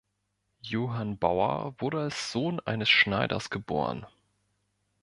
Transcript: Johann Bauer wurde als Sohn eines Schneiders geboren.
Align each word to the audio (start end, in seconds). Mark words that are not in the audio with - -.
Johann 0.61 1.19
Bauer 1.19 1.75
wurde 1.77 1.99
als 1.99 2.31
Sohn 2.31 2.59
eines 2.61 2.89
Schneiders 2.89 3.51
geboren. 3.51 4.07